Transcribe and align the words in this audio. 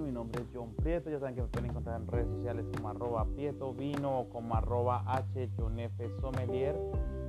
Mi 0.00 0.12
nombre 0.12 0.40
es 0.42 0.48
John 0.54 0.74
Prieto. 0.76 1.10
Ya 1.10 1.18
saben 1.18 1.34
que 1.34 1.42
me 1.42 1.48
pueden 1.48 1.70
encontrar 1.70 2.00
en 2.00 2.06
redes 2.06 2.28
sociales 2.28 2.64
como 2.74 2.88
arroba 2.88 3.26
Prieto 3.26 3.74
Vino 3.74 4.20
o 4.20 4.28
como 4.30 4.54
arroba 4.54 5.04
H 5.06 5.50
Sommelier. 6.20 6.74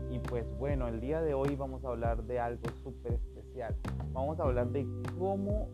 Y 0.10 0.20
pues 0.20 0.46
bueno, 0.58 0.88
el 0.88 1.02
día 1.02 1.21
de 1.21 1.34
hoy 1.34 1.56
vamos 1.56 1.84
a 1.84 1.89
hablar 1.89 2.24
de 2.24 2.39
algo 2.39 2.63
súper 2.84 3.13
especial. 3.13 3.76
Vamos 4.13 4.39
a 4.39 4.44
hablar 4.44 4.70
de 4.70 4.88
cómo 5.20 5.67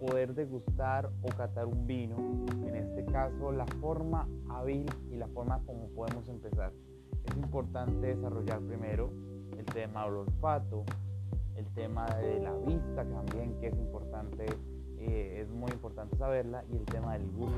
poder 0.00 0.34
degustar 0.34 1.10
o 1.22 1.28
catar 1.36 1.66
un 1.66 1.86
vino. 1.86 2.16
En 2.66 2.76
este 2.76 3.04
caso, 3.06 3.50
la 3.50 3.66
forma 3.80 4.28
hábil 4.48 4.86
y 5.10 5.16
la 5.16 5.26
forma 5.28 5.60
como 5.66 5.88
podemos 5.88 6.28
empezar. 6.28 6.72
Es 7.24 7.36
importante 7.36 8.14
desarrollar 8.14 8.60
primero 8.60 9.10
el 9.58 9.64
tema 9.66 10.04
del 10.04 10.14
olfato, 10.14 10.84
el 11.56 11.66
tema 11.74 12.06
de 12.16 12.40
la 12.40 12.52
vista 12.52 13.04
también, 13.04 13.58
que 13.60 13.68
es 13.68 13.76
importante, 13.76 14.46
saberla, 16.18 16.64
y 16.70 16.76
el 16.76 16.84
tema 16.86 17.12
del 17.14 17.30
gusto. 17.32 17.56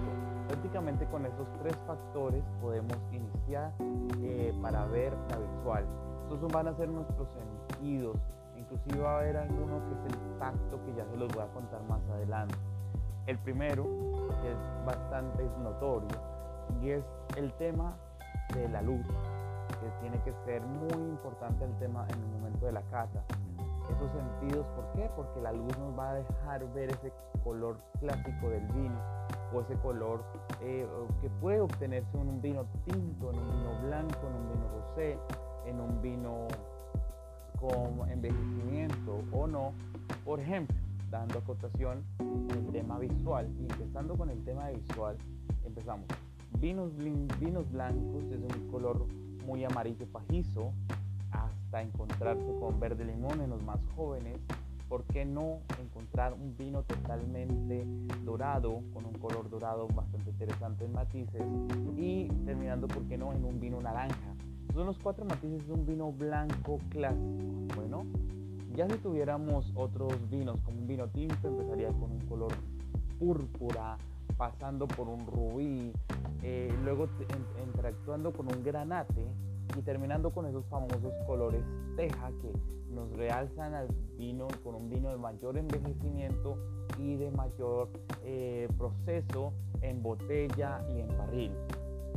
Prácticamente 0.49 1.07
con 1.07 1.27
esos 1.27 1.47
tres 1.63 1.77
factores 1.87 2.43
podemos 2.61 2.97
iniciar 3.13 3.73
eh, 4.23 4.55
para 4.63 4.85
ver 4.87 5.13
la 5.31 5.39
visual. 5.39 5.85
Estos 6.31 6.53
van 6.53 6.69
a 6.69 6.77
ser 6.77 6.89
nuestros 6.89 7.29
sentidos, 7.31 8.17
inclusive 8.57 9.01
va 9.01 9.13
a 9.13 9.19
haber 9.19 9.37
alguno 9.37 9.81
que 9.87 9.95
es 9.95 10.13
el 10.13 10.39
tacto 10.39 10.85
que 10.85 10.95
ya 10.95 11.05
se 11.07 11.17
los 11.17 11.33
voy 11.33 11.43
a 11.43 11.49
contar 11.49 11.83
más 11.89 12.01
adelante. 12.11 12.55
El 13.27 13.39
primero, 13.39 13.85
que 14.43 14.53
es 14.53 14.85
bastante 14.85 15.45
notorio, 15.63 16.09
y 16.81 16.91
es 16.91 17.05
el 17.37 17.53
tema 17.55 17.97
de 18.55 18.69
la 18.69 18.83
luz, 18.83 19.07
que 19.81 19.89
tiene 20.01 20.21
que 20.23 20.33
ser 20.45 20.63
muy 20.63 21.11
importante 21.11 21.65
el 21.65 21.77
tema 21.79 22.07
en 22.09 22.21
el 22.21 22.29
momento 22.39 22.67
de 22.67 22.73
la 22.73 22.83
cata 22.83 23.23
esos 23.91 24.11
sentidos. 24.13 24.67
¿Por 24.75 24.93
qué? 24.93 25.11
Porque 25.17 25.41
la 25.41 25.53
luz 25.53 25.77
nos 25.79 25.99
va 25.99 26.11
a 26.11 26.15
dejar 26.15 26.73
ver 26.73 26.91
ese 26.91 27.13
color 27.45 27.79
clásico 28.01 28.49
del 28.49 28.67
vino 28.69 28.99
o 29.53 29.61
ese 29.61 29.75
color 29.77 30.25
eh, 30.61 30.87
que 31.21 31.31
puede 31.41 31.61
obtenerse 31.61 32.19
en 32.19 32.29
un 32.29 32.43
vino 32.43 32.67
tinto, 32.85 33.31
en 33.31 33.39
un 33.39 33.51
vino 33.51 33.87
blanco, 33.87 34.19
en 34.27 34.35
un 34.35 34.49
vino 34.53 34.69
rosé, 34.75 35.19
en 35.67 35.81
un 35.81 36.03
vino 36.03 36.49
con 37.61 38.11
envejecimiento 38.11 39.23
o 39.33 39.47
no. 39.47 39.73
Por 40.25 40.41
ejemplo, 40.41 40.77
dando 41.11 41.39
acotación 41.39 42.05
el 42.51 42.67
tema 42.73 42.99
visual 42.99 43.49
y 43.61 43.73
empezando 43.73 44.17
con 44.17 44.31
el 44.31 44.43
tema 44.45 44.71
visual, 44.71 45.17
empezamos. 45.65 46.07
Vinos, 46.59 46.97
vinos 46.97 47.71
blancos 47.71 48.29
desde 48.31 48.47
un 48.47 48.71
color 48.71 49.07
muy 49.47 49.65
amarillo 49.65 50.07
pajizo, 50.07 50.73
hasta 51.67 51.83
encontrarse 51.83 52.47
con 52.61 52.79
verde 52.79 53.05
limón 53.05 53.41
en 53.41 53.51
los 53.51 53.63
más 53.63 53.81
jóvenes. 53.97 54.39
¿Por 54.89 55.03
qué 55.05 55.25
no 55.25 55.59
encontrar 55.83 56.33
un 56.33 56.57
vino 56.57 56.85
totalmente 56.85 57.85
dorado, 58.25 58.83
con 58.95 59.05
un 59.05 59.15
color 59.15 59.51
dorado 59.51 59.89
bastante 59.89 60.31
interesante 60.31 60.85
en 60.85 60.93
matices? 60.93 61.43
Y 61.97 62.29
terminando, 62.45 62.87
¿por 62.87 63.03
qué 63.09 63.19
no 63.19 63.33
en 63.33 63.45
un 63.45 63.59
vino 63.59 63.81
naranja? 63.81 64.35
Son 64.73 64.87
los 64.87 64.97
cuatro 64.99 65.25
matices 65.25 65.67
de 65.67 65.73
un 65.73 65.85
vino 65.85 66.13
blanco 66.13 66.79
clásico. 66.91 67.25
Bueno, 67.75 68.05
ya 68.77 68.89
si 68.89 68.97
tuviéramos 68.99 69.73
otros 69.75 70.13
vinos, 70.31 70.61
como 70.61 70.79
un 70.79 70.87
vino 70.87 71.09
tinto, 71.09 71.49
empezaría 71.49 71.89
con 71.89 72.13
un 72.13 72.21
color 72.29 72.53
púrpura, 73.19 73.99
pasando 74.37 74.87
por 74.87 75.09
un 75.09 75.27
rubí, 75.27 75.93
eh, 76.43 76.73
luego 76.85 77.09
interactuando 77.67 78.33
con 78.33 78.47
un 78.55 78.63
granate, 78.63 79.27
y 79.77 79.83
terminando 79.83 80.31
con 80.31 80.47
esos 80.47 80.65
famosos 80.67 81.13
colores 81.27 81.63
teja 81.97 82.31
que 82.43 82.53
nos 82.95 83.11
realzan 83.17 83.75
al 83.75 83.89
vino 84.17 84.49
con 84.65 84.75
un 84.75 84.89
vino 84.89 85.11
de 85.11 85.17
mayor 85.17 85.59
envejecimiento 85.59 86.57
y 86.99 87.17
de 87.17 87.31
mayor 87.31 87.91
eh, 88.25 88.69
proceso 88.79 89.53
en 89.83 90.03
botella 90.03 90.85
y 90.89 91.01
en 91.01 91.09
barril. 91.19 91.53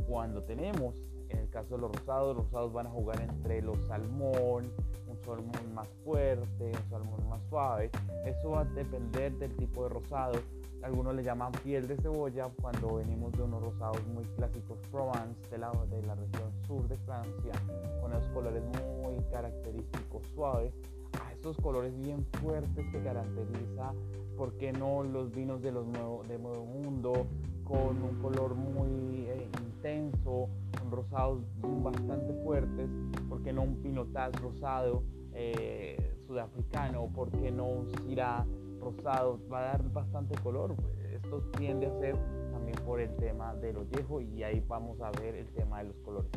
Cuando 0.08 0.42
tenemos, 0.42 0.94
en 1.28 1.38
el 1.38 1.50
caso 1.50 1.76
de 1.76 1.82
los 1.82 1.92
rosados, 1.92 2.36
los 2.36 2.46
rosados 2.46 2.72
van 2.72 2.86
a 2.86 2.90
jugar 2.90 3.20
entre 3.20 3.62
los 3.62 3.78
salmón, 3.86 4.72
un 5.06 5.18
salmón 5.24 5.74
más 5.74 5.88
fuerte, 6.04 6.72
un 6.72 6.90
salmón 6.90 7.28
más 7.28 7.42
suave. 7.48 7.90
Eso 8.24 8.50
va 8.50 8.62
a 8.62 8.64
depender 8.64 9.32
del 9.38 9.54
tipo 9.56 9.84
de 9.84 9.90
rosado 9.90 10.40
algunos 10.82 11.14
le 11.14 11.22
llaman 11.22 11.52
piel 11.62 11.86
de 11.86 11.96
cebolla 11.96 12.48
cuando 12.60 12.96
venimos 12.96 13.32
de 13.32 13.42
unos 13.42 13.62
rosados 13.62 14.00
muy 14.06 14.24
clásicos 14.36 14.78
Provence 14.90 15.50
de 15.50 15.58
la, 15.58 15.70
región 15.72 16.52
sur 16.66 16.88
de 16.88 16.96
Francia, 16.98 17.52
con 18.00 18.12
esos 18.12 18.28
colores 18.30 18.62
muy 18.64 19.16
característicos 19.30 20.22
suaves, 20.34 20.72
a 21.20 21.32
esos 21.32 21.56
colores 21.58 21.92
bien 22.00 22.24
fuertes 22.40 22.86
que 22.92 23.02
caracteriza, 23.02 23.92
¿por 24.36 24.56
qué 24.56 24.72
no 24.72 25.02
los 25.02 25.32
vinos 25.34 25.60
de 25.60 25.72
los 25.72 25.86
nuevo, 25.86 26.22
de 26.28 26.38
Nuevo 26.38 26.64
Mundo, 26.64 27.26
con 27.64 28.02
un 28.02 28.20
color 28.20 28.54
muy 28.54 29.26
eh, 29.28 29.48
intenso, 29.64 30.48
con 30.78 30.90
rosados 30.90 31.42
bastante 31.82 32.32
fuertes, 32.42 32.88
¿por 33.28 33.42
qué 33.42 33.52
no 33.52 33.62
un 33.62 33.76
pinotage 33.76 34.36
rosado 34.38 35.02
eh, 35.34 36.16
sudafricano, 36.26 37.08
¿por 37.14 37.30
qué 37.30 37.50
no 37.50 37.66
un 37.66 37.88
Syrah 37.90 38.44
rosado, 38.80 39.38
va 39.52 39.60
a 39.60 39.62
dar 39.62 39.92
bastante 39.92 40.36
color. 40.42 40.74
Esto 41.12 41.42
tiende 41.58 41.86
a 41.86 41.98
ser 42.00 42.16
también 42.50 42.76
por 42.84 43.00
el 43.00 43.14
tema 43.16 43.54
del 43.56 43.78
ollejo 43.78 44.20
y 44.20 44.42
ahí 44.42 44.64
vamos 44.66 45.00
a 45.00 45.10
ver 45.12 45.34
el 45.34 45.46
tema 45.48 45.78
de 45.78 45.88
los 45.88 45.96
colores. 45.98 46.30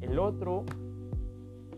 El 0.00 0.18
otro, 0.18 0.64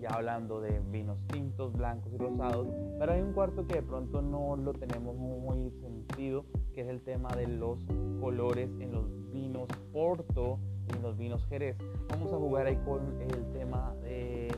ya 0.01 0.09
hablando 0.11 0.61
de 0.61 0.81
vinos 0.91 1.19
tintos, 1.29 1.73
blancos 1.73 2.13
y 2.13 2.17
rosados, 2.17 2.67
pero 2.99 3.13
hay 3.13 3.21
un 3.21 3.33
cuarto 3.33 3.67
que 3.67 3.77
de 3.77 3.83
pronto 3.83 4.23
no 4.23 4.57
lo 4.57 4.73
tenemos 4.73 5.17
muy 5.17 5.71
sentido, 5.83 6.45
que 6.75 6.83
es 6.83 6.89
el 6.89 7.03
tema 7.03 7.29
de 7.37 7.47
los 7.47 7.79
colores 8.21 8.69
en 8.81 8.93
los 8.93 9.05
vinos 9.33 9.69
Porto 9.93 10.59
y 10.89 10.97
en 10.97 11.03
los 11.03 11.17
vinos 11.17 11.45
Jerez. 11.47 11.77
Vamos 12.09 12.33
a 12.33 12.37
jugar 12.37 12.67
ahí 12.67 12.77
con 12.85 13.21
el 13.21 13.53
tema 13.53 13.95
de 14.03 14.49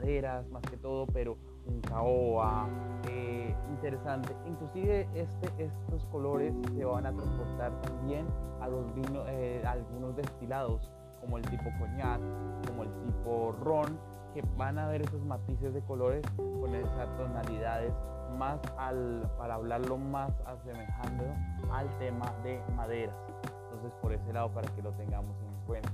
maderas 0.00 0.48
más 0.50 0.62
que 0.62 0.76
todo, 0.78 1.06
pero 1.06 1.36
un 1.66 1.80
caoba, 1.82 2.68
eh, 3.08 3.54
interesante. 3.70 4.34
Inclusive 4.46 5.06
este, 5.14 5.50
estos 5.58 6.04
colores 6.06 6.54
se 6.74 6.84
van 6.84 7.06
a 7.06 7.12
transportar 7.12 7.72
también 7.82 8.26
a 8.60 8.68
los 8.68 8.94
vinos, 8.94 9.24
eh, 9.28 9.62
algunos 9.66 10.16
destilados, 10.16 10.90
como 11.20 11.36
el 11.36 11.44
tipo 11.44 11.70
coñac, 11.78 12.20
como 12.66 12.84
el 12.84 12.90
tipo 13.04 13.54
ron, 13.62 13.98
que 14.34 14.42
van 14.56 14.78
a 14.78 14.88
ver 14.88 15.02
esos 15.02 15.22
matices 15.24 15.74
de 15.74 15.82
colores 15.82 16.24
con 16.36 16.74
esas 16.74 17.16
tonalidades 17.16 17.92
más 18.38 18.60
al, 18.78 19.28
para 19.36 19.56
hablarlo 19.56 19.98
más 19.98 20.30
asemejando 20.46 21.24
al 21.72 21.88
tema 21.98 22.32
de 22.42 22.62
maderas. 22.76 23.16
Entonces 23.64 23.92
por 24.00 24.12
ese 24.12 24.32
lado 24.32 24.50
para 24.50 24.68
que 24.74 24.82
lo 24.82 24.92
tengamos 24.92 25.36
en 25.42 25.66
cuenta. 25.66 25.90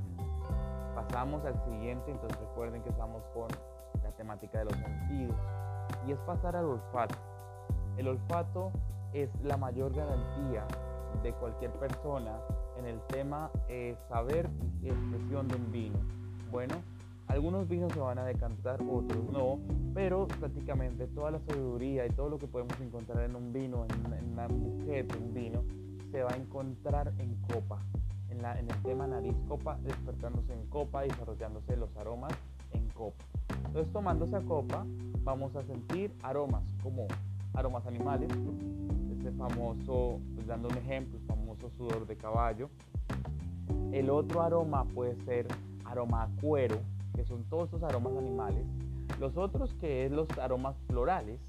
Pasamos 0.95 1.45
al 1.45 1.55
siguiente, 1.65 2.11
entonces 2.11 2.39
recuerden 2.39 2.83
que 2.83 2.91
estamos 2.91 3.23
con 3.35 3.49
temática 4.17 4.59
de 4.59 4.65
los 4.67 4.75
sentidos 4.75 5.37
y 6.07 6.13
es 6.13 6.19
pasar 6.21 6.57
al 6.57 6.67
olfato. 6.67 7.15
El 7.97 8.09
olfato 8.09 8.73
es 9.13 9.31
la 9.43 9.57
mayor 9.57 9.95
garantía 9.95 10.67
de 11.23 11.33
cualquier 11.33 11.73
persona 11.73 12.39
en 12.79 12.87
el 12.87 13.01
tema 13.09 13.51
eh, 13.69 13.97
saber 14.09 14.49
y 14.83 14.89
expresión 14.89 15.49
de 15.49 15.57
un 15.57 15.73
vino. 15.73 15.99
Bueno, 16.51 16.75
algunos 17.29 17.69
vinos 17.69 17.93
se 17.93 18.01
van 18.01 18.19
a 18.19 18.25
decantar, 18.25 18.81
otros 18.83 19.25
no, 19.33 19.59
pero 19.95 20.29
prácticamente 20.29 21.07
toda 21.09 21.33
la 21.33 21.41
sabiduría 21.41 22.07
y 22.07 22.11
todo 22.11 22.29
lo 22.29 22.39
que 22.39 22.47
podemos 22.47 22.79
encontrar 22.81 23.25
en 23.25 23.35
un 23.35 23.53
vino, 23.53 23.85
en, 23.85 24.13
en 24.13 24.33
una 24.33 24.47
de 24.47 25.07
un 25.19 25.35
vino, 25.35 25.63
se 26.13 26.23
va 26.23 26.31
a 26.31 26.37
encontrar 26.37 27.13
en 27.19 27.35
copa. 27.53 27.81
En, 28.31 28.43
la, 28.43 28.59
en 28.59 28.71
el 28.71 28.83
tema 28.83 29.07
nariz 29.07 29.35
copa, 29.49 29.79
despertándose 29.83 30.53
en 30.53 30.67
copa, 30.67 31.03
desarrollándose 31.03 31.77
los 31.77 31.97
aromas 31.97 32.33
en 32.73 32.89
copa. 32.91 33.25
Entonces 33.67 33.93
tomando 33.93 34.25
esa 34.25 34.41
copa 34.41 34.87
vamos 35.23 35.55
a 35.57 35.63
sentir 35.65 36.13
aromas 36.23 36.63
como 36.83 37.07
aromas 37.55 37.87
animales, 37.87 38.31
este 39.11 39.33
famoso, 39.33 40.21
pues 40.35 40.47
dando 40.47 40.69
un 40.69 40.77
ejemplo, 40.77 41.19
el 41.19 41.25
famoso 41.27 41.71
sudor 41.77 42.07
de 42.07 42.17
caballo. 42.17 42.71
El 43.93 44.11
otro 44.11 44.43
aroma 44.43 44.85
puede 44.85 45.17
ser 45.25 45.47
aroma 45.85 46.25
a 46.25 46.29
cuero, 46.41 46.77
que 47.15 47.25
son 47.25 47.45
todos 47.45 47.65
estos 47.65 47.83
aromas 47.83 48.17
animales. 48.17 48.65
Los 49.19 49.37
otros 49.37 49.73
que 49.75 50.05
es 50.05 50.13
los 50.13 50.29
aromas 50.39 50.77
florales, 50.89 51.41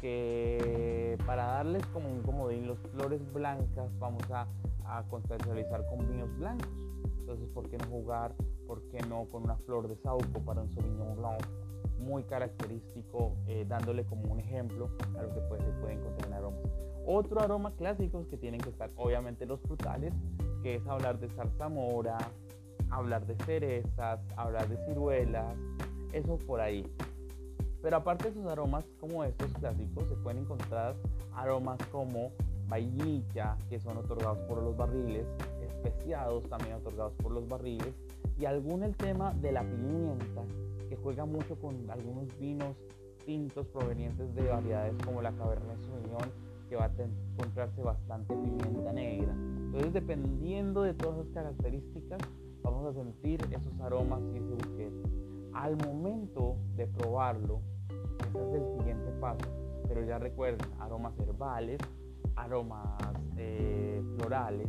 que 0.00 1.16
para 1.26 1.46
darles 1.46 1.86
como 1.86 2.08
un 2.08 2.22
comodín, 2.22 2.66
los 2.66 2.78
flores 2.94 3.20
blancas 3.32 3.88
vamos 3.98 4.22
a, 4.30 4.46
a 4.84 5.04
con 5.04 5.22
vinos 6.08 6.36
blancos. 6.38 6.68
Entonces, 7.26 7.48
¿por 7.48 7.68
qué 7.68 7.76
no 7.76 7.86
jugar? 7.86 8.36
¿Por 8.68 8.82
qué 8.82 8.98
no 9.08 9.24
con 9.24 9.42
una 9.42 9.56
flor 9.56 9.88
de 9.88 9.96
sauco 9.96 10.38
para 10.44 10.62
un 10.62 10.72
Sauvignon 10.72 11.16
Blanc? 11.16 11.42
Muy 11.98 12.22
característico, 12.22 13.32
eh, 13.48 13.66
dándole 13.68 14.04
como 14.04 14.32
un 14.32 14.38
ejemplo 14.38 14.88
a 15.18 15.22
lo 15.22 15.34
que 15.34 15.40
pues, 15.48 15.60
se 15.60 15.72
puede 15.80 15.94
encontrar 15.94 16.28
en 16.28 16.34
aromas. 16.34 16.60
Otro 17.04 17.40
aroma 17.40 17.72
clásico 17.72 18.24
que 18.30 18.36
tienen 18.36 18.60
que 18.60 18.68
estar, 18.68 18.92
obviamente, 18.94 19.44
los 19.44 19.60
frutales, 19.62 20.14
que 20.62 20.76
es 20.76 20.86
hablar 20.86 21.18
de 21.18 21.28
zarzamora, 21.30 22.16
hablar 22.90 23.26
de 23.26 23.34
cerezas, 23.44 24.20
hablar 24.36 24.68
de 24.68 24.76
ciruelas, 24.86 25.56
eso 26.12 26.38
por 26.38 26.60
ahí. 26.60 26.88
Pero 27.82 27.96
aparte 27.96 28.30
de 28.30 28.38
esos 28.38 28.46
aromas 28.46 28.84
como 29.00 29.24
estos 29.24 29.52
clásicos, 29.54 30.08
se 30.08 30.14
pueden 30.14 30.42
encontrar 30.42 30.94
aromas 31.34 31.80
como 31.90 32.30
vainilla, 32.68 33.56
que 33.68 33.78
son 33.80 33.98
otorgados 33.98 34.38
por 34.48 34.62
los 34.62 34.76
barriles, 34.76 35.26
especiados 35.62 36.48
también 36.48 36.74
otorgados 36.74 37.12
por 37.14 37.32
los 37.32 37.48
barriles, 37.48 37.94
y 38.38 38.44
algún 38.44 38.82
el 38.82 38.96
tema 38.96 39.32
de 39.34 39.52
la 39.52 39.62
pimienta, 39.62 40.42
que 40.88 40.96
juega 40.96 41.24
mucho 41.24 41.56
con 41.56 41.90
algunos 41.90 42.26
vinos 42.38 42.76
tintos 43.24 43.66
provenientes 43.66 44.34
de 44.34 44.48
variedades 44.48 44.94
como 45.04 45.20
la 45.20 45.32
Cabernet 45.32 45.78
Sauvignon, 45.82 46.30
que 46.68 46.76
va 46.76 46.84
a 46.84 46.90
encontrarse 47.34 47.82
bastante 47.82 48.34
pimienta 48.34 48.92
negra. 48.92 49.32
Entonces, 49.32 49.92
dependiendo 49.92 50.82
de 50.82 50.94
todas 50.94 51.18
esas 51.18 51.32
características, 51.32 52.20
vamos 52.62 52.86
a 52.86 52.92
sentir 52.94 53.40
esos 53.50 53.80
aromas 53.80 54.20
y 54.32 54.38
ese 54.38 54.54
buquete. 54.54 55.02
Al 55.52 55.76
momento 55.76 56.56
de 56.76 56.86
probarlo, 56.86 57.60
ese 58.28 58.38
es 58.38 58.54
el 58.54 58.78
siguiente 58.78 59.10
paso. 59.20 59.46
Pero 59.88 60.04
ya 60.04 60.18
recuerden, 60.18 60.66
aromas 60.80 61.18
herbales, 61.20 61.78
aromas 62.36 62.86
eh, 63.36 64.02
florales, 64.16 64.68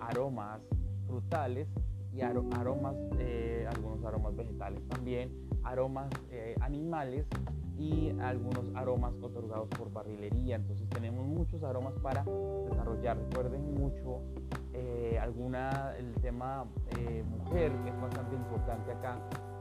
aromas 0.00 0.60
frutales 1.06 1.68
y 2.12 2.20
aromas, 2.20 2.96
eh, 3.18 3.66
algunos 3.68 4.04
aromas 4.04 4.36
vegetales 4.36 4.86
también, 4.88 5.30
aromas 5.62 6.08
eh, 6.30 6.54
animales 6.60 7.26
y 7.78 8.10
algunos 8.20 8.64
aromas 8.74 9.14
otorgados 9.22 9.68
por 9.68 9.92
barrilería. 9.92 10.56
Entonces 10.56 10.88
tenemos 10.88 11.26
muchos 11.26 11.62
aromas 11.62 11.94
para 12.02 12.24
desarrollar. 12.68 13.18
Recuerden 13.18 13.74
mucho 13.74 14.22
alguna, 15.20 15.94
el 15.96 16.12
tema 16.22 16.64
mujer, 17.28 17.72
que 17.82 17.90
es 17.90 18.00
bastante 18.00 18.36
importante 18.36 18.92
acá. 18.92 19.18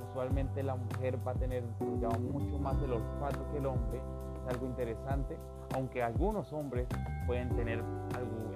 Usualmente 0.09 0.63
la 0.63 0.75
mujer 0.75 1.19
va 1.27 1.31
a 1.31 1.35
tener 1.35 1.63
mucho 1.79 2.59
más 2.59 2.75
el 2.81 2.93
olfato 2.93 3.51
que 3.51 3.57
el 3.57 3.65
hombre. 3.65 4.01
Algo 4.49 4.65
interesante, 4.65 5.37
aunque 5.73 6.01
algunos 6.01 6.51
hombres 6.53 6.87
pueden 7.25 7.49
tener 7.55 7.83
algo, 8.15 8.51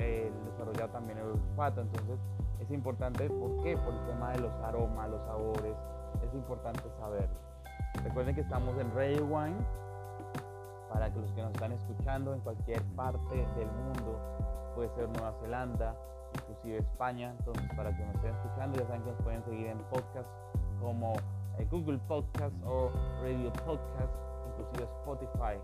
desarrollado 0.45 0.89
también 0.89 1.17
el 1.17 1.25
olfato. 1.25 1.81
Entonces 1.81 2.19
es 2.59 2.71
importante, 2.71 3.29
¿por 3.29 3.63
qué? 3.63 3.77
Por 3.77 3.93
el 3.93 4.05
tema 4.05 4.31
de 4.31 4.39
los 4.39 4.53
aromas, 4.63 5.09
los 5.09 5.21
sabores. 5.25 5.75
Es 6.25 6.33
importante 6.33 6.83
saberlo. 6.99 7.35
Recuerden 8.03 8.35
que 8.35 8.41
estamos 8.41 8.77
en 8.77 8.93
Radio 8.95 9.25
Wine 9.25 9.57
para 10.91 11.11
que 11.11 11.19
los 11.19 11.31
que 11.31 11.41
nos 11.41 11.51
están 11.53 11.71
escuchando 11.71 12.33
en 12.33 12.41
cualquier 12.41 12.81
parte 12.95 13.35
del 13.55 13.71
mundo, 13.71 14.19
puede 14.75 14.89
ser 14.89 15.07
Nueva 15.09 15.33
Zelanda, 15.41 15.95
inclusive 16.33 16.77
España, 16.79 17.33
entonces 17.39 17.63
para 17.75 17.95
que 17.95 18.05
nos 18.05 18.15
estén 18.15 18.35
escuchando 18.35 18.77
ya 18.77 18.85
saben 18.87 19.01
que 19.03 19.11
nos 19.11 19.21
pueden 19.21 19.43
seguir 19.43 19.67
en 19.67 19.77
podcast 19.85 20.29
como 20.81 21.13
eh, 21.57 21.67
Google 21.69 21.99
Podcast 22.07 22.55
o 22.65 22.91
Radio 23.21 23.51
Podcast, 23.65 24.13
inclusive 24.49 24.83
Spotify. 24.99 25.57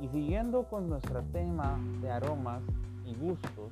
Y 0.00 0.08
siguiendo 0.08 0.64
con 0.64 0.88
nuestro 0.88 1.22
tema 1.24 1.78
de 2.00 2.10
aromas 2.10 2.62
y 3.04 3.14
gustos, 3.14 3.70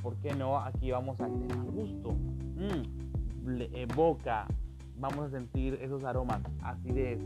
¿por 0.00 0.14
qué 0.16 0.32
no? 0.32 0.58
Aquí 0.60 0.92
vamos 0.92 1.20
al 1.20 1.32
tema 1.32 1.64
gusto. 1.64 2.12
Mm, 2.12 3.60
eh, 3.60 3.86
boca, 3.94 4.46
vamos 4.98 5.26
a 5.26 5.30
sentir 5.30 5.74
esos 5.82 6.04
aromas, 6.04 6.40
acidez, 6.62 7.20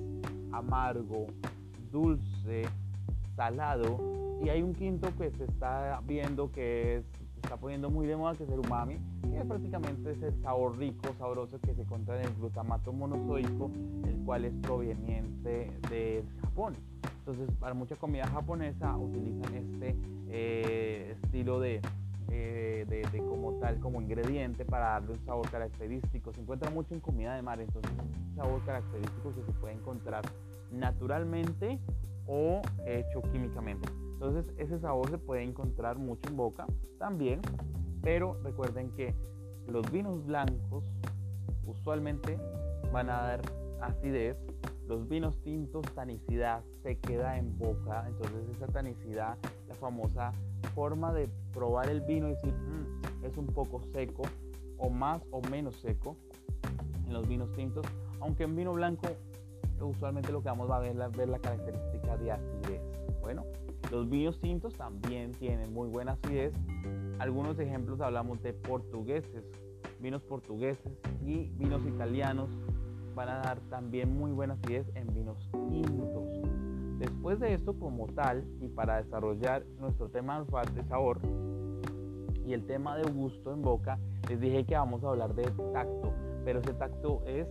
amargo, 0.52 1.26
dulce, 1.92 2.62
salado. 3.37 3.98
Y 4.42 4.48
hay 4.48 4.62
un 4.62 4.75
quinto 4.75 5.08
que 5.19 5.31
se 5.32 5.44
está 5.44 6.00
viendo 6.06 6.50
que 6.50 7.02
está 7.42 7.56
poniendo 7.56 7.90
muy 7.90 8.06
de 8.06 8.16
moda, 8.16 8.34
que 8.34 8.44
es 8.44 8.50
el 8.50 8.60
umami, 8.60 8.98
que 9.22 9.38
es 9.38 9.46
prácticamente 9.46 10.12
ese 10.12 10.32
sabor 10.42 10.76
rico, 10.78 11.14
sabroso 11.19 11.58
que 11.60 11.75
se 11.75 11.82
encuentra 11.82 12.20
en 12.20 12.26
el 12.26 12.34
glutamato 12.34 12.92
monosódico, 12.92 13.70
el 14.06 14.16
cual 14.25 14.44
es 14.44 14.54
proveniente 14.62 15.70
de 15.88 16.25
Japón. 16.42 16.75
Entonces, 17.20 17.50
para 17.58 17.75
mucha 17.75 17.96
comida 17.96 18.26
japonesa 18.26 18.96
utilizan 18.96 19.54
este 19.54 19.96
eh, 20.28 21.16
estilo 21.22 21.60
de, 21.60 21.81
eh, 22.31 22.87
de, 22.88 23.19
como 23.19 23.54
tal, 23.54 23.78
como 23.81 24.00
ingrediente 24.00 24.64
para 24.64 24.90
darle 24.90 25.12
un 25.12 25.25
sabor 25.25 25.50
característico. 25.50 26.32
Se 26.32 26.40
encuentra 26.40 26.70
mucho 26.70 26.94
en 26.94 27.00
comida 27.00 27.34
de 27.34 27.42
mar, 27.42 27.60
entonces 27.60 27.90
es 27.92 28.28
un 28.28 28.37
sabor 28.37 28.64
característico 28.64 29.34
que 29.34 29.42
se 29.44 29.52
puede 29.58 29.75
encontrar 29.75 30.25
naturalmente 30.70 31.78
o 32.26 32.62
hecho 32.87 33.22
químicamente. 33.32 33.88
Entonces 34.20 34.52
ese 34.58 34.78
sabor 34.78 35.08
se 35.08 35.17
puede 35.17 35.43
encontrar 35.43 35.96
mucho 35.96 36.28
en 36.28 36.37
boca 36.37 36.67
también, 36.99 37.40
pero 38.02 38.37
recuerden 38.43 38.90
que 38.90 39.14
los 39.67 39.90
vinos 39.90 40.26
blancos 40.26 40.84
usualmente 41.64 42.38
van 42.93 43.08
a 43.08 43.22
dar 43.22 43.40
acidez, 43.81 44.37
los 44.87 45.08
vinos 45.08 45.40
tintos 45.40 45.87
tanicidad 45.94 46.62
se 46.82 46.99
queda 46.99 47.38
en 47.38 47.56
boca, 47.56 48.05
entonces 48.08 48.46
esa 48.55 48.67
tanicidad, 48.67 49.38
la 49.67 49.75
famosa 49.76 50.32
forma 50.75 51.14
de 51.14 51.31
probar 51.55 51.88
el 51.88 52.02
vino 52.02 52.28
y 52.28 52.32
decir, 52.32 52.52
mm, 52.52 53.25
es 53.25 53.38
un 53.38 53.46
poco 53.46 53.81
seco 53.94 54.25
o 54.76 54.90
más 54.90 55.23
o 55.31 55.40
menos 55.49 55.76
seco 55.76 56.14
en 57.06 57.14
los 57.14 57.26
vinos 57.26 57.50
tintos, 57.55 57.87
aunque 58.20 58.43
en 58.44 58.55
vino 58.55 58.75
blanco 58.75 59.08
usualmente 59.81 60.31
lo 60.31 60.43
que 60.43 60.50
vamos 60.50 60.70
a 60.70 60.78
ver 60.78 60.94
es 61.00 61.16
ver 61.16 61.31
la 61.31 61.38
característica 61.38 62.19
de 62.19 62.32
acidez. 62.32 62.82
Bueno, 63.23 63.44
los 63.90 64.08
vinos 64.08 64.40
tintos 64.40 64.74
también 64.74 65.32
tienen 65.32 65.72
muy 65.72 65.88
buena 65.88 66.12
acidez. 66.12 66.52
Algunos 67.18 67.58
ejemplos 67.58 68.00
hablamos 68.00 68.42
de 68.42 68.52
portugueses, 68.52 69.44
vinos 70.00 70.22
portugueses 70.22 70.92
y 71.24 71.48
vinos 71.58 71.84
italianos 71.86 72.48
van 73.14 73.28
a 73.28 73.38
dar 73.38 73.60
también 73.68 74.16
muy 74.16 74.30
buena 74.32 74.54
acidez 74.54 74.86
en 74.94 75.12
vinos 75.12 75.36
tintos. 75.70 76.24
Después 76.98 77.40
de 77.40 77.54
esto 77.54 77.74
como 77.78 78.06
tal, 78.08 78.44
y 78.60 78.68
para 78.68 79.02
desarrollar 79.02 79.64
nuestro 79.78 80.08
tema 80.08 80.44
de 80.74 80.84
sabor 80.84 81.18
y 82.46 82.52
el 82.52 82.66
tema 82.66 82.96
de 82.96 83.10
gusto 83.10 83.52
en 83.52 83.62
boca, 83.62 83.98
les 84.28 84.40
dije 84.40 84.64
que 84.64 84.74
vamos 84.74 85.02
a 85.02 85.08
hablar 85.08 85.34
de 85.34 85.44
tacto, 85.72 86.12
pero 86.44 86.60
ese 86.60 86.74
tacto 86.74 87.22
es 87.26 87.48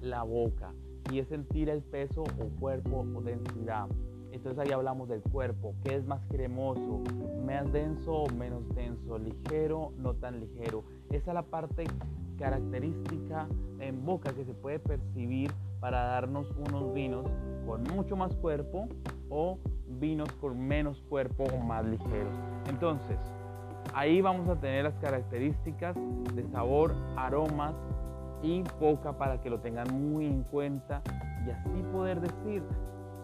la 0.00 0.22
boca 0.22 0.72
y 1.10 1.18
es 1.18 1.28
sentir 1.28 1.68
el 1.68 1.82
peso 1.82 2.22
o 2.22 2.60
cuerpo 2.60 3.04
o 3.14 3.20
densidad. 3.22 3.88
Entonces 4.32 4.58
ahí 4.58 4.72
hablamos 4.72 5.08
del 5.08 5.22
cuerpo, 5.22 5.74
que 5.84 5.94
es 5.94 6.06
más 6.06 6.20
cremoso, 6.30 7.02
más 7.46 7.70
denso 7.72 8.12
o 8.12 8.30
menos 8.30 8.62
denso, 8.74 9.18
ligero, 9.18 9.92
no 9.98 10.14
tan 10.14 10.40
ligero. 10.40 10.84
Esa 11.10 11.30
es 11.30 11.34
la 11.34 11.42
parte 11.42 11.84
característica 12.38 13.46
en 13.78 14.04
boca 14.04 14.32
que 14.32 14.44
se 14.44 14.54
puede 14.54 14.78
percibir 14.78 15.52
para 15.80 16.02
darnos 16.04 16.50
unos 16.66 16.92
vinos 16.94 17.26
con 17.66 17.82
mucho 17.94 18.16
más 18.16 18.34
cuerpo 18.36 18.88
o 19.28 19.58
vinos 20.00 20.32
con 20.40 20.58
menos 20.58 21.02
cuerpo 21.08 21.44
o 21.44 21.58
más 21.58 21.84
ligeros. 21.84 22.34
Entonces, 22.68 23.18
ahí 23.94 24.20
vamos 24.20 24.48
a 24.48 24.56
tener 24.56 24.84
las 24.84 24.94
características 24.94 25.96
de 26.34 26.44
sabor, 26.52 26.94
aromas 27.16 27.74
y 28.42 28.64
boca 28.80 29.16
para 29.16 29.40
que 29.40 29.50
lo 29.50 29.60
tengan 29.60 29.86
muy 29.92 30.26
en 30.26 30.42
cuenta 30.44 31.02
y 31.46 31.50
así 31.50 31.82
poder 31.92 32.20
decir, 32.20 32.62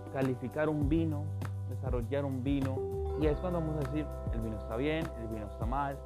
calificar 0.09 0.69
un 0.69 0.89
vino, 0.89 1.25
desarrollar 1.69 2.25
un 2.25 2.43
vino 2.43 2.77
y 3.21 3.27
es 3.27 3.37
cuando 3.39 3.61
vamos 3.61 3.77
a 3.77 3.89
decir, 3.89 4.07
el 4.33 4.41
vino 4.41 4.57
está 4.57 4.77
bien, 4.77 5.05
el 5.21 5.29
vino 5.29 5.47
está 5.47 5.67
mal, 5.67 5.99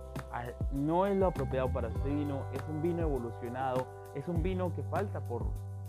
no 0.73 1.07
es 1.07 1.17
lo 1.17 1.27
apropiado 1.27 1.71
para 1.71 1.89
este 1.89 2.09
vino, 2.09 2.43
es 2.53 2.63
un 2.69 2.81
vino 2.81 3.03
evolucionado, 3.03 3.87
es 4.15 4.27
un 4.29 4.43
vino 4.43 4.75
que 4.75 4.83
falta 4.85 5.21
por 5.21 5.45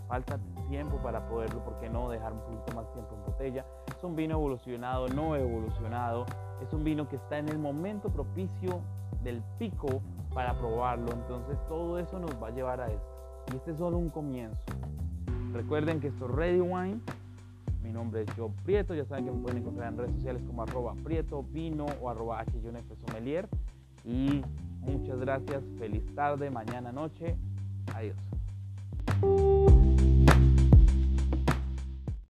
falta 0.08 0.38
tiempo 0.68 0.96
para 0.98 1.26
poderlo, 1.28 1.64
porque 1.64 1.88
no 1.88 2.08
dejar 2.08 2.32
un 2.32 2.40
poquito 2.40 2.74
más 2.74 2.92
tiempo 2.92 3.14
en 3.14 3.24
botella. 3.24 3.66
Es 3.96 4.04
un 4.04 4.14
vino 4.14 4.34
evolucionado, 4.34 5.08
no 5.08 5.34
evolucionado. 5.34 6.26
Es 6.62 6.72
un 6.72 6.84
vino 6.84 7.08
que 7.08 7.16
está 7.16 7.38
en 7.38 7.48
el 7.48 7.58
momento 7.58 8.10
propicio 8.10 8.80
del 9.22 9.42
pico 9.58 10.00
para 10.32 10.54
probarlo. 10.58 11.10
Entonces 11.12 11.58
todo 11.68 11.98
eso 11.98 12.18
nos 12.18 12.30
va 12.42 12.48
a 12.48 12.50
llevar 12.50 12.80
a 12.80 12.86
esto. 12.88 13.08
Y 13.52 13.56
este 13.56 13.72
es 13.72 13.78
solo 13.78 13.98
un 13.98 14.10
comienzo. 14.10 14.60
Recuerden 15.52 16.00
que 16.00 16.08
esto 16.08 16.26
es 16.26 16.30
Ready 16.32 16.60
Wine. 16.60 17.00
Mi 17.84 17.92
nombre 17.92 18.22
es 18.22 18.28
Joe 18.34 18.50
Prieto. 18.64 18.94
Ya 18.94 19.04
saben 19.04 19.26
que 19.26 19.30
me 19.30 19.38
pueden 19.38 19.58
encontrar 19.58 19.92
en 19.92 19.98
redes 19.98 20.14
sociales 20.14 20.42
como 20.46 20.62
arroba 20.62 20.94
Prieto 21.04 21.42
Vino 21.42 21.86
o 22.00 22.08
arroba 22.08 22.44
Sommelier. 23.06 23.46
Y 24.04 24.42
muchas 24.80 25.18
gracias. 25.20 25.62
Feliz 25.78 26.02
tarde, 26.14 26.50
mañana, 26.50 26.90
noche. 26.90 27.36
Adiós. 27.94 28.16